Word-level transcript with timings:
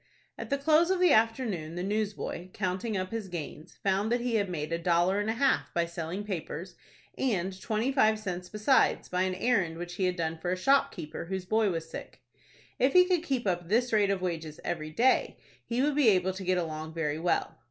At 0.35 0.49
the 0.49 0.57
close 0.57 0.89
of 0.89 0.99
the 0.99 1.13
afternoon 1.13 1.75
the 1.75 1.83
newsboy, 1.83 2.49
counting 2.53 2.97
up 2.97 3.11
his 3.11 3.27
gains, 3.27 3.77
found 3.83 4.11
that 4.11 4.19
he 4.19 4.33
had 4.33 4.49
made 4.49 4.73
a 4.73 4.79
dollar 4.79 5.19
and 5.19 5.29
a 5.29 5.33
half 5.33 5.71
by 5.75 5.85
selling 5.85 6.23
papers, 6.23 6.73
and 7.19 7.61
twenty 7.61 7.91
five 7.91 8.17
cents 8.17 8.49
besides, 8.49 9.09
by 9.09 9.21
an 9.21 9.35
errand 9.35 9.77
which 9.77 9.97
he 9.97 10.05
had 10.05 10.15
done 10.15 10.39
for 10.39 10.51
a 10.51 10.57
shopkeeper 10.57 11.25
whose 11.25 11.45
boy 11.45 11.69
was 11.69 11.87
sick. 11.87 12.23
If 12.79 12.93
he 12.93 13.05
could 13.05 13.21
keep 13.21 13.45
up 13.45 13.69
this 13.69 13.93
rate 13.93 14.09
of 14.09 14.23
wages 14.23 14.59
every 14.63 14.89
day, 14.89 15.37
he 15.67 15.83
would 15.83 15.93
be 15.93 16.09
able 16.09 16.33
to 16.33 16.43
get 16.43 16.57
along 16.57 16.95
very 16.95 17.19
well. 17.19 17.59